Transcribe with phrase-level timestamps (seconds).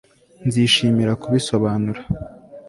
[0.47, 2.01] Nzishimira kubisobanura